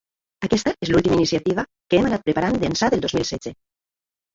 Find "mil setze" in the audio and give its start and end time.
3.21-3.59